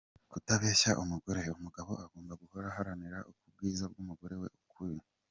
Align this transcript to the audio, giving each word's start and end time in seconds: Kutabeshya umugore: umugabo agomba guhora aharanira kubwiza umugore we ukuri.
Kutabeshya 0.31 0.91
umugore: 1.03 1.41
umugabo 1.57 1.91
agomba 2.05 2.33
guhora 2.41 2.65
aharanira 2.69 3.17
kubwiza 3.39 3.83
umugore 3.99 4.35
we 4.41 4.47
ukuri. 4.65 4.95